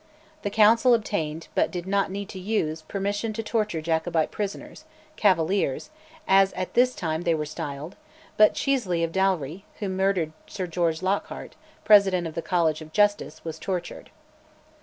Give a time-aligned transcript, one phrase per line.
[0.41, 4.83] The council obtained, but did not need to use, permission to torture Jacobite prisoners,
[5.15, 5.91] "Cavaliers"
[6.27, 7.95] as at this time they were styled;
[8.35, 13.45] but Chieseley of Dalry, who murdered Sir George Lockhart, President of the College of Justice,
[13.45, 14.09] was tortured.